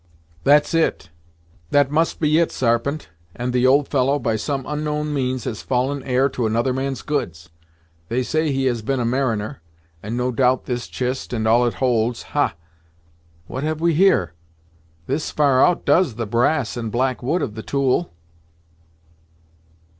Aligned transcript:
"That's 0.43 0.73
it 0.73 1.11
that 1.69 1.91
must 1.91 2.19
be 2.19 2.39
it, 2.39 2.51
Sarpent, 2.51 3.09
and 3.35 3.53
the 3.53 3.67
old 3.67 3.87
fellow, 3.87 4.17
by 4.17 4.35
some 4.35 4.63
onknown 4.65 5.13
means, 5.13 5.43
has 5.43 5.61
fallen 5.61 6.01
heir 6.01 6.27
to 6.29 6.47
another 6.47 6.73
man's 6.73 7.03
goods! 7.03 7.51
They 8.09 8.23
say 8.23 8.51
he 8.51 8.65
has 8.65 8.81
been 8.81 8.99
a 8.99 9.05
mariner, 9.05 9.61
and 10.01 10.17
no 10.17 10.31
doubt 10.31 10.65
this 10.65 10.87
chist, 10.87 11.33
and 11.33 11.47
all 11.47 11.67
it 11.67 11.75
holds 11.75 12.23
ha! 12.33 12.55
What 13.45 13.63
have 13.63 13.79
we 13.79 13.93
here? 13.93 14.33
This 15.05 15.29
far 15.29 15.63
out 15.63 15.85
does 15.85 16.15
the 16.15 16.25
brass 16.25 16.75
and 16.75 16.91
black 16.91 17.21
wood 17.21 17.43
of 17.43 17.53
the 17.53 17.61
tool!" 17.61 18.11